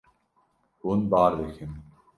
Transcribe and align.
Hûn 0.83 1.01
bar 1.11 1.31
dikin. 1.39 1.71